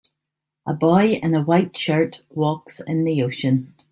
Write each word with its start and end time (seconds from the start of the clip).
A 0.65 0.73
boy 0.73 1.19
in 1.21 1.35
a 1.35 1.43
white 1.43 1.77
shirt 1.77 2.23
walks 2.35 2.79
in 2.79 3.03
the 3.03 3.21
ocean 3.21 3.75